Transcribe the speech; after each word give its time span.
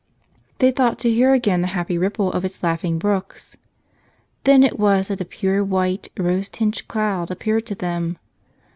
They 0.57 0.71
thought 0.71 0.97
to 1.01 1.11
hear 1.13 1.31
again 1.31 1.61
the 1.61 1.67
happy 1.77 1.95
ripple 1.95 2.31
of 2.33 2.43
its 2.43 2.63
laughing 2.63 2.97
brooks. 2.97 3.55
Then 4.45 4.63
it 4.63 4.79
was 4.79 5.09
that 5.09 5.21
a 5.21 5.25
pure 5.25 5.63
white, 5.63 6.07
rose 6.17 6.49
tinged 6.49 6.87
cloud 6.87 7.29
appeared 7.29 7.67
to 7.67 7.75
them. 7.75 8.17